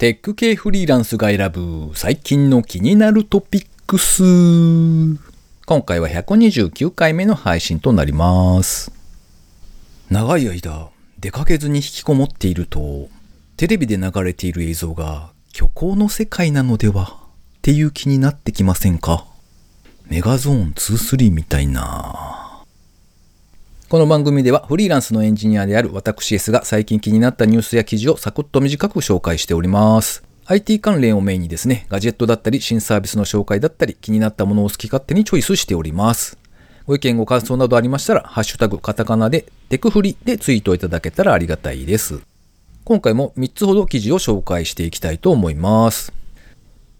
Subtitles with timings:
[0.00, 4.22] テック系フリーランスが選ぶ最近の気になるトピックス。
[5.66, 8.92] 今回は129回目の配信となります。
[10.08, 10.88] 長い間、
[11.18, 13.10] 出かけずに引きこもっていると、
[13.58, 17.18] テレビで流れている映像が虚構の世界なのでは？
[17.58, 19.26] っていう気になってきませんか？
[20.06, 22.29] メガゾーン23みたいな
[23.90, 30.22] この番組ではフリーランスのエンジニアである私 S が最近気になったニュースや記事をサクッと短く紹介しております。
[30.46, 36.38] IT 関連をメインにですね、ガジェットだったり新サービスの紹介だったり気になったものを好き勝手にチョイスしております。
[36.86, 42.20] ご意見ご感想などありましたら、ハッシュタグカタカナでテクフリでツイートいただけたらありがたいです。
[42.84, 46.12] 今回も3つほど記事を紹介していきたいと思います。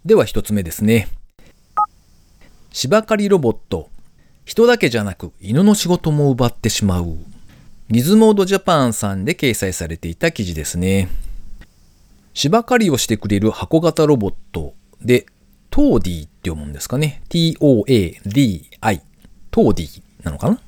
[0.05, 1.07] では1つ目ですね。
[2.73, 3.91] 芝刈りロボット
[4.45, 7.17] 人だけじゃなく犬の仕事も奪ってしまう。
[7.89, 11.09] ギズモードジャパンさんで掲載されていた記事ですね。
[12.35, 15.27] 芝刈りをしてくれる箱型ロボットで、
[15.71, 17.23] トーディって読むんですかね。
[17.29, 19.03] t-o-a-d-i。
[19.51, 20.61] トーディなのかな？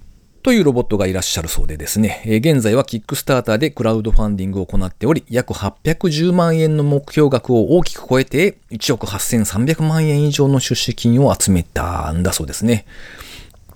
[0.42, 12.86] というロボットがいらっしゃるそうでですね、現在はキックスターターでクラウドファンディングを行っており、約810万円の目標額を大きく超えて、1億8300万円以上の出資金を集めたんだそうですね。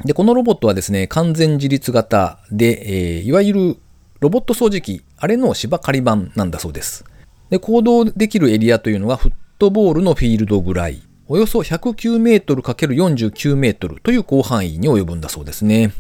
[0.05, 3.77] で、このロボットはですね、完全自立型で、えー、いわゆる
[4.21, 7.05] ロボット掃除機、あれの芝刈り版なんだそうです。
[7.51, 15.93] で、行動できるエリアというのがフットボールのフィールドぐらい、およそ109メートル ×49 メートルという広範囲に及ぶんだそうですね。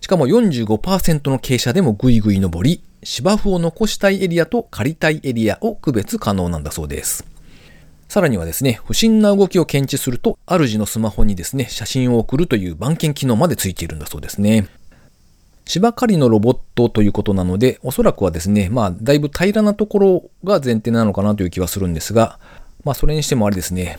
[0.00, 7.31] しかも45%の傾斜でもぐいぐい登り、芝生を残したいエリアと借りたいエリアを区別可能なんだそうです。
[8.12, 14.68] さらにはですね、不審な動きを検知すると、主のスマホにですね、写真を送るという番犬機能までついているんだそうですね。
[15.64, 22.38] 芝刈りのロボットということなので、おそらくはですね、まあ、だいぶ平らなところが前提なのかなという気はするんですが、
[22.84, 23.98] まあ、それにしてもあれですね、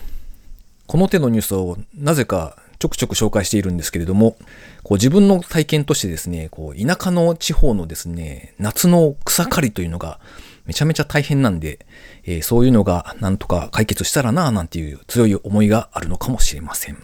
[0.86, 4.36] この手のニュースをなぜかちょくちょく紹介しているんですけれども、
[4.84, 10.20] こう自分の体験としてですね、こう田舎の地方のですね、夏の草刈りというのが
[10.66, 11.86] めちゃめちゃ大変なんで、
[12.24, 16.98] えー、そういうのがなんとか解決したらなぁなんていう強い思いがあるのかもしれません。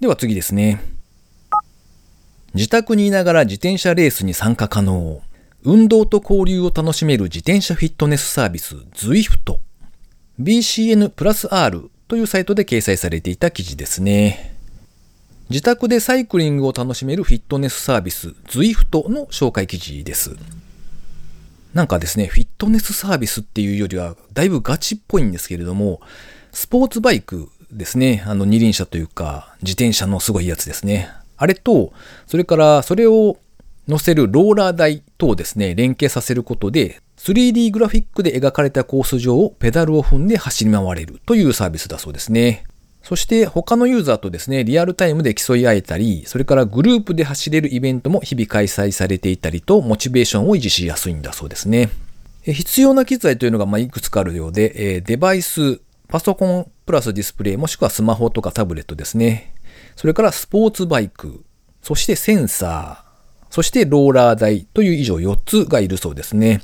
[0.00, 0.82] では次ですね。
[2.54, 5.22] 自宅にいながら自転車レースに参加可能。
[5.62, 9.58] 運動と交流を楽しめる自転車フィットネスサービス ZWIFT。
[10.40, 14.54] BCN プラス R というサイトで掲載されていた記事ですね。
[15.50, 20.36] 自宅でサイクリングを楽しめるフィットネスサービス ZWIFT の紹介記事です。
[21.76, 26.00] なんかですね、フィットネスサービスっていうよりは、だいぶガチっぽいんですけれども、
[26.50, 31.10] スポーツバイクですね、あの二輪車というか、自転車のすごいやつですね。
[31.36, 31.92] あれと、
[32.26, 33.36] それからそれを
[33.88, 42.64] 乗せるローラー台とですね、連携させることで、3D グラフィックで描かれたコース上をペダルを踏んで走り回れるというサービスだそうですね。
[43.06, 51.88] そして他のユーザーとですね、リアルタイムで競い合えたり、それからグループで走れるイベントも日々開催されていたりと、モチベーションを維持しやすいんだそうですね。
[52.42, 59.54] 必要な機材というのがまいくつかあるようで、デバイス、パソコンプラスディスプレイ、もしくはスマホとかタブレットですね。
[59.94, 61.44] それからスポーツバイク、
[61.82, 66.60] そしてセンサー、そしてローラー台という以上4つがいるそうですね。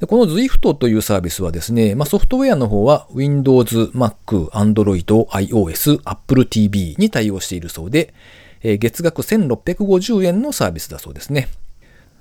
[0.00, 8.12] でこの Zwift というサービスはですね、まあ、ソフトウェアの方は Windows、Mac、Android、iOS、Apple TV に対応しているそうで、
[8.62, 11.48] えー、月額1650円のサービスだそうですね。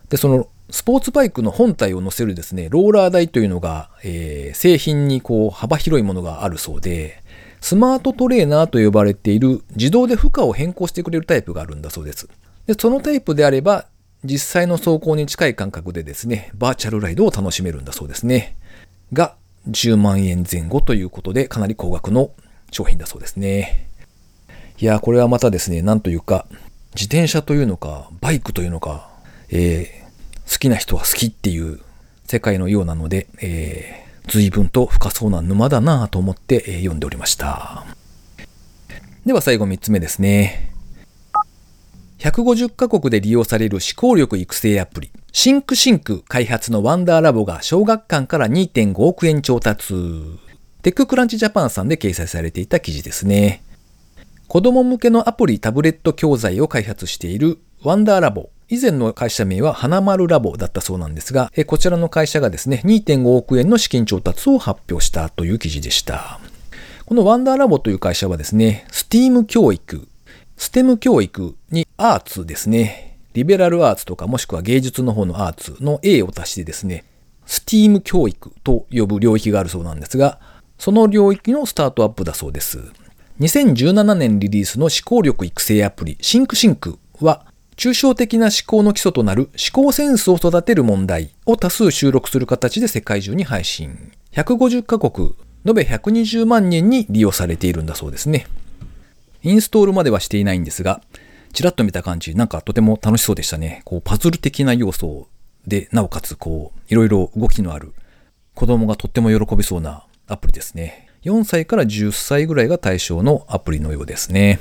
[0.09, 7.21] で、そのスポーツバイクの本体を載せるですね、ローラー台というのが、えー、製品にこう幅広いものがあるそうで、
[7.61, 12.29] スマートトレーナーと呼ばれている自動で負荷を変更してくれるタイプがあるんだそうです。
[12.67, 13.87] で、そのタイプであれば、
[14.23, 18.55] 実際の走行に近い感覚でですね、バーチャルライドを楽しめるんだそうですね。
[19.13, 19.35] が、
[19.69, 22.31] 10万円前後ということで、かなり高額の
[22.71, 23.89] 商品だそうですね。
[24.77, 26.45] いや、これはまたですね、なんというか、
[26.93, 29.09] 自転車というのか、バイクというのか、
[29.49, 31.79] えー、好きな人は好きっていう
[32.25, 37.85] 世界のようなので、えー、随分と深そうな沼だなと思って、えー、読んでおりました。
[39.25, 40.74] では最後3つ目ですね。
[42.25, 49.93] 150カ国で利用される思考力育成アプリ、シンクシンク開発のワンダーラボが小学館から2.5億円調達。
[50.81, 53.63] テッククランチジャパンさんで掲載されていた記事ですね。
[54.47, 58.49] 子供向けのアプリタブレット教材を開発しているワンダーラボ。
[58.69, 66.39] 以前の会社名は花丸ラボだったそうなんですが、こちらの会社がですね、2.5億円の資金調達を発表したという記事でした。
[67.05, 70.07] このワンダーラボという会社はですね、STEAM 教育、
[70.57, 73.17] ステム教育にアーツですね。
[73.33, 77.03] リベラルアーツとかもしくは芸術の方のアーツの A を足してですね、
[77.45, 80.39] STEAM 教育と呼ぶ領域があるそうなんですが、
[80.77, 82.79] その領域のスタートアップだそうです。
[83.39, 94.13] 2017年リリースの思考力育成アプリ、シンクシンクは、抽象的な思考の基礎となる思考センスを育てる問題を多数収録する形で世界中に配信。
[94.31, 95.35] 150カ国、
[95.65, 98.47] 延べ120万人に利用されているんだそうですね。
[99.45, 101.01] インストールまではしていないんですが、
[101.53, 103.83] ちらっと見た感じ、なんかとても楽しそうでしたね。
[103.85, 105.27] こう、パズル的な要素
[105.67, 107.93] で、なおかつ、こう、いろいろ動きのある、
[108.55, 111.09] 子供がとっても喜びそうなアプリですね。
[111.23, 114.59] 4歳から10歳ぐらいが対象のアプリのようですね。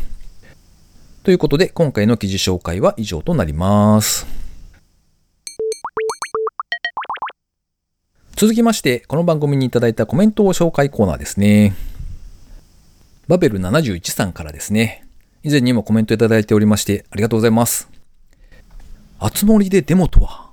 [1.22, 4.26] ということで、今回の記事紹介は以上となります。
[8.36, 11.74] 続きまして、この番組にいただいたコメントを紹介コーナーですね。
[13.26, 15.06] バベル71さんからですね。
[15.42, 17.88] 以前にもコメントいただいておりまして、ありがとうございます。
[19.18, 20.50] あつ森でデモとは、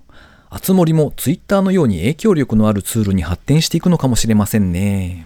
[0.50, 5.26] あつ森もツイッターのように影響力のあるツールに発展していくのかもしれませんね。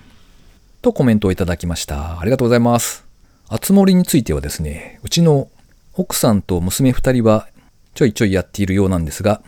[0.82, 2.20] とコメントをいただきました。
[2.20, 3.06] ありがとうございます。
[3.48, 5.50] あつ森についてはですね、うちの
[5.94, 7.48] 奥さんと娘二人は
[7.94, 9.42] ちょいちょいやっているようなんですが、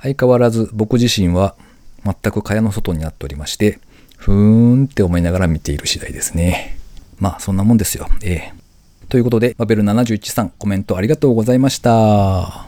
[0.00, 1.56] 相変わらず僕自身は
[2.04, 3.78] 全く蚊帳の外になっておりまして、
[4.16, 6.73] ふーんって思いながら見ている次第ですね。
[7.18, 8.08] まあそんなもんですよ。
[8.22, 8.64] ええ。
[9.08, 12.66] ということで、バベル71さんコメントありがとうございました。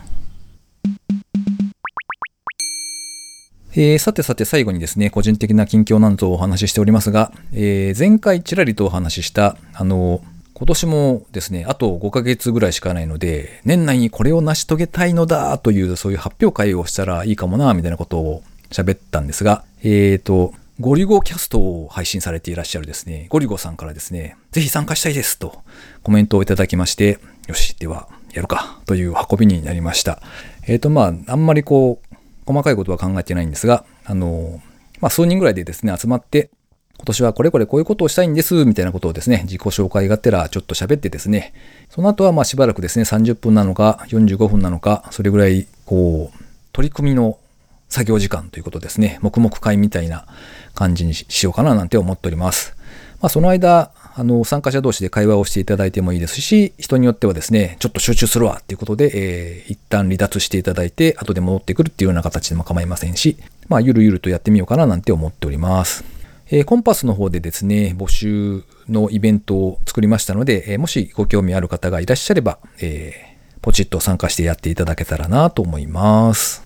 [3.79, 10.23] えー、さてさて最後にですね、個人的な近況なんぞをお話ししておりますが、えー、前回ちらりとお話しした、あの、
[10.55, 25.63] 今年もですね、あと5ヶ月ぐらいしかないので、年内にこれを成し遂げたいのだという、そういう発表会をしたらいいかもな、みたいなことを喋ったんですが、えっ、ー、と、ゴリゴキャストを配信されていらっしゃるですね、ゴリゴさんからですね、ぜひ参加したいですと
[26.03, 27.19] コメントをいただきまして、
[27.49, 30.21] よし、ではやるかという運びになりました。
[30.67, 34.61] えっ、ー、と、まあ、あんまりこう、細かいことは考えてないんですが、あの、
[35.01, 36.51] まあ、数人ぐらいでですね、集まって、
[36.99, 41.55] 今年はこれこれこういうことをしたいんです、みたいなことをですね、自己紹介がてらちょっと喋ってですね、
[41.89, 46.39] その後はまあしばらくですね、30分なのか45分なのか、それぐらい、こう、
[46.73, 47.39] 取り組みの
[47.89, 50.27] 作業時間ということですね、黙々会みたいな
[50.75, 52.77] 感じにしようかななんて思っております。
[53.21, 63.37] まあ、その間、あの、参加者同士で会話をしていただいてもいいですし、人によってはですね、ちょっと集中するわっていうことで、えー、一旦離脱していただいて、後で戻ってくるっていうような形でも構いませんし、
[63.69, 66.05] まあ、ゆるゆるとやってみようかななんて思っております。
[66.49, 76.66] えー、コンパスの方でですね、募集のイベントを作りましたので、えー、もしご興味ある方がいらっしゃれば、えー、ポチッと参加してやっていただけたらなと思います。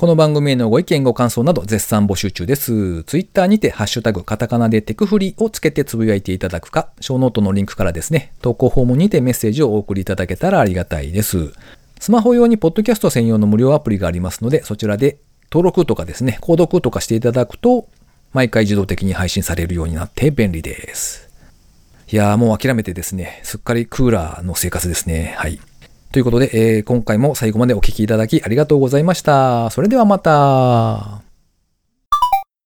[0.00, 3.04] この番組へのご意見ご感想など絶賛募集中です。
[3.04, 11.52] ツイッターにてハッシュタグカタカナでテクフリをつけてつぶやいていただくか、ショーノートのリンクからですね、投稿フォームにてメッセージをお送りいただけたらありがたいです。
[11.98, 15.18] スマホ用にポッドキャスト専用の無料アプリがありますので、そちらで
[15.52, 17.86] 登録とかですね、購読とかしていただくと、
[18.32, 21.28] 毎回自動的に配信されるようになって便利です。
[22.10, 25.34] いやーもう諦めてですね、すっかりクーラーの生活ですね。
[25.36, 25.60] はい。
[26.12, 29.70] ということで、えー、今回も最後までお聴きいただきありがとうございました。
[29.70, 31.29] それではまた。